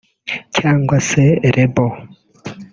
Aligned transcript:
cyangwa 0.55 0.97
se 1.09 1.21
label 1.55 1.91